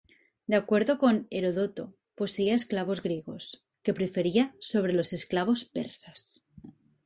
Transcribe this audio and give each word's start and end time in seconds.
De 0.47 0.55
acuerdo 0.55 0.97
con 0.97 1.27
Herodoto, 1.29 1.95
poseía 2.15 2.55
esclavos 2.55 3.03
griegos, 3.03 3.63
que 3.83 3.93
prefería 3.93 4.55
sobre 4.59 4.93
los 4.93 5.13
esclavos 5.13 5.63
persas. 5.65 6.43